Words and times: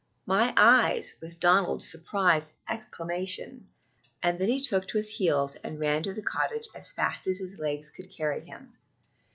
"My 0.25 0.51
eyes!" 0.57 1.13
was 1.21 1.35
Donald's 1.35 1.87
surprised 1.87 2.53
exclamation, 2.67 3.69
and 4.23 4.39
then 4.39 4.49
he 4.49 4.59
took 4.59 4.87
to 4.87 4.97
his 4.97 5.09
heels 5.09 5.53
and 5.57 5.79
ran 5.79 6.01
to 6.01 6.11
the 6.15 6.23
cottage 6.23 6.67
as 6.73 6.91
fast 6.91 7.27
as 7.27 7.37
his 7.37 7.59
legs 7.59 7.91
could 7.91 8.09
carry 8.11 8.43
him. 8.43 8.73